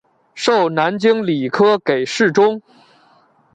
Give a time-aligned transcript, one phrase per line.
[0.33, 2.59] 授南京礼科给事中。